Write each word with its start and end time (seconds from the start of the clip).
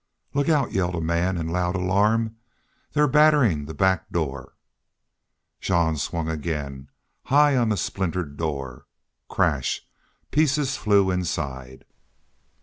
"Look 0.33 0.49
out!" 0.49 0.71
yelled 0.71 0.95
a 0.95 0.99
man, 0.99 1.37
in 1.37 1.47
loud 1.49 1.75
alarm. 1.75 2.35
"They're 2.93 3.07
batterin' 3.07 3.65
the 3.65 3.75
back 3.75 4.09
door!" 4.09 4.55
Jean 5.59 5.95
swung 5.95 6.27
again, 6.27 6.89
high 7.25 7.55
on 7.55 7.69
the 7.69 7.77
splintered 7.77 8.35
door. 8.35 8.87
Crash! 9.29 9.85
Pieces 10.31 10.75
flew 10.75 11.11
inside. 11.11 11.85